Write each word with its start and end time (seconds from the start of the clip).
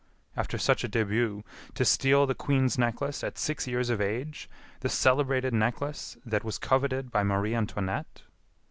"After 0.35 0.57
such 0.57 0.83
a 0.83 0.89
début! 0.89 1.43
To 1.75 1.85
steal 1.85 2.25
the 2.25 2.33
Queen's 2.33 2.75
Necklace 2.75 3.23
at 3.23 3.37
six 3.37 3.67
years 3.67 3.91
of 3.91 4.01
age; 4.01 4.49
the 4.79 4.89
celebrated 4.89 5.53
necklace 5.53 6.17
that 6.25 6.43
was 6.43 6.57
coveted 6.57 7.11
by 7.11 7.21
Marie 7.21 7.53
Antoinette!" 7.53 8.23